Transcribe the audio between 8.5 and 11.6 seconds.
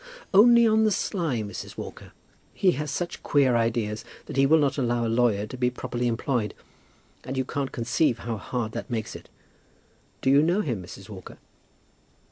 that makes it. Do you know him, Mrs. Walker?"